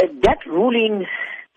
[0.00, 1.06] That ruling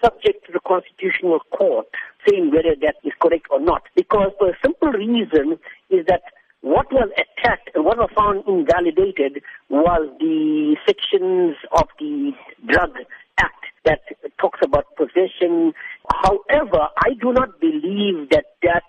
[0.03, 1.87] subject to the Constitutional Court
[2.27, 3.83] saying whether that is correct or not.
[3.95, 5.57] Because for a simple reason
[5.89, 6.23] is that
[6.61, 12.31] what was attacked and what was found invalidated was the sections of the
[12.67, 12.91] Drug
[13.37, 14.01] Act that
[14.39, 15.73] talks about possession.
[16.23, 18.83] However, I do not believe that that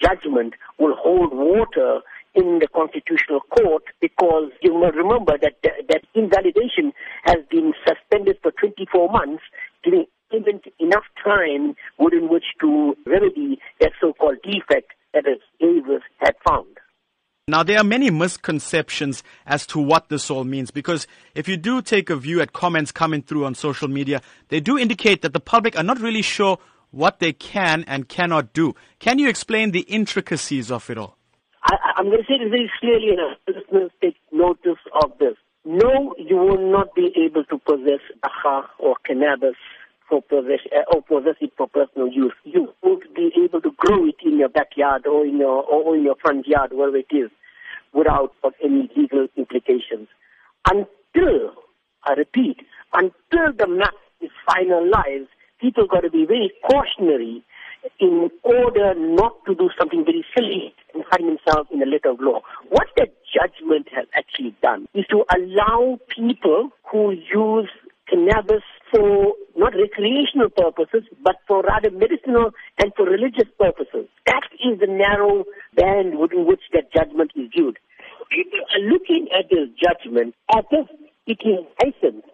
[0.00, 2.00] judgment will hold water
[2.34, 6.92] in the Constitutional Court because you must remember that that invalidation
[7.24, 7.72] has been
[8.60, 9.42] 24 months,
[9.84, 15.24] giving even enough time within which to remedy that so-called defect that
[15.58, 16.76] Davis had found.
[17.48, 21.80] Now, there are many misconceptions as to what this all means because if you do
[21.80, 25.40] take a view at comments coming through on social media, they do indicate that the
[25.40, 26.58] public are not really sure
[26.90, 28.74] what they can and cannot do.
[28.98, 31.16] Can you explain the intricacies of it all?
[31.64, 35.36] I, am going to say this very clearly, and listeners take notice of this.
[35.70, 39.54] No, you will not be able to possess dagga or cannabis
[40.08, 42.32] for possession uh, or possess it for personal use.
[42.44, 46.04] You won't be able to grow it in your backyard or in your or in
[46.04, 47.28] your front yard, wherever it is,
[47.92, 48.32] without
[48.64, 50.08] any legal implications.
[50.70, 51.52] Until
[52.04, 52.56] I repeat,
[52.94, 55.28] until the map is finalized,
[55.60, 57.44] people got to be very cautionary
[58.00, 62.20] in order not to do something very silly and find themselves in a letter of
[62.20, 62.40] law.
[62.70, 67.68] What the judgment has actually done is to allow people who use
[68.08, 74.08] cannabis for not recreational purposes, but for rather medicinal and for religious purposes.
[74.26, 77.78] That is the narrow band within which that judgment is viewed.
[78.30, 80.88] People are looking at this judgment as if
[81.26, 82.28] it is licensed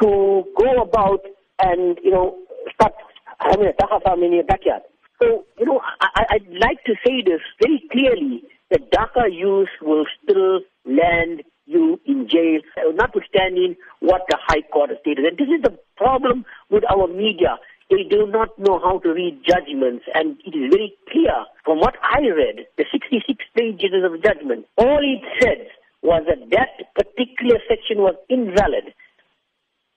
[0.00, 1.20] to go about
[1.62, 2.36] and, you know,
[2.74, 2.92] start
[3.40, 4.82] having a dagga farm in your backyard.
[5.20, 8.42] So, you know, I, I'd like to say this very clearly.
[8.70, 12.60] The dagga use will still land you in jail,
[12.94, 15.24] notwithstanding what the High Court has stated.
[15.24, 17.58] And this is the problem with our media.
[17.90, 21.32] They do not know how to read judgments, and it is very clear
[21.64, 24.66] from what I read, the 66 pages of judgment.
[24.76, 25.68] All it said
[26.02, 28.92] was that that particular section was invalid.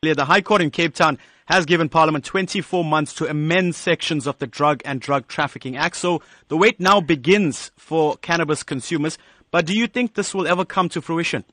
[0.04, 4.36] The High Court in Cape Town has given Parliament 24 months to amend sections of
[4.40, 5.96] the Drug and Drug Trafficking Act.
[5.96, 9.20] So the wait now begins for cannabis consumers.
[9.52, 11.46] But do you think this will ever come to fruition?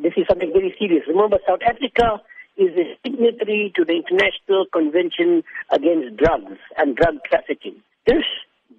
[0.00, 1.04] This is something very serious.
[1.06, 2.20] Remember, South Africa
[2.56, 7.76] is a signatory to the International Convention Against Drugs and Drug Trafficking.
[8.04, 8.24] This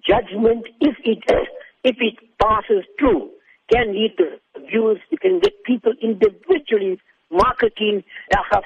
[0.06, 1.24] judgment, if it
[1.82, 3.30] if it passes through,
[3.72, 5.00] can lead to abuse.
[5.08, 7.00] You can get people individually
[7.34, 8.04] marketing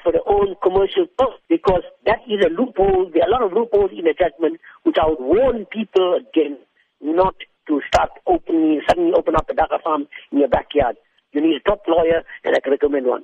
[0.03, 3.09] for their own commercial purpose because that is a loophole.
[3.13, 6.61] There are a lot of loopholes in the judgment which I would warn people against
[7.01, 7.35] not
[7.67, 10.95] to start opening, suddenly open up a dagga farm in your backyard.
[11.33, 13.23] You need a top lawyer, and I can recommend one.